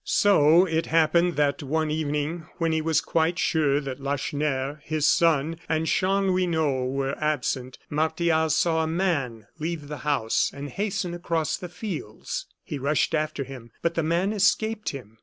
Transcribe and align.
So 0.03 0.65
it 0.65 0.87
happened 0.87 1.35
that, 1.35 1.61
one 1.61 1.91
evening, 1.91 2.47
when 2.57 2.71
he 2.71 2.81
was 2.81 3.01
quite 3.01 3.37
sure 3.37 3.79
that 3.81 3.99
Lacheneur, 4.01 4.81
his 4.83 5.05
son, 5.05 5.57
and 5.69 5.85
Chanlouineau 5.85 6.85
were 6.85 7.15
absent, 7.23 7.77
Martial 7.87 8.49
saw 8.49 8.83
a 8.83 8.87
man 8.87 9.45
leave 9.59 9.89
the 9.89 9.97
house 9.97 10.49
and 10.55 10.69
hasten 10.71 11.13
across 11.13 11.55
the 11.55 11.69
fields. 11.69 12.47
He 12.63 12.79
rushed 12.79 13.13
after 13.13 13.43
him, 13.43 13.69
but 13.83 13.93
the 13.93 14.01
man 14.01 14.33
escaped 14.33 14.89
him. 14.89 15.19